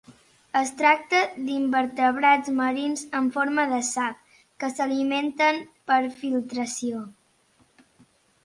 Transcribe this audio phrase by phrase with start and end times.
[0.59, 1.19] Es tracta
[1.49, 7.05] d'invertebrats marins amb forma de sac, que s'alimenten per filtració.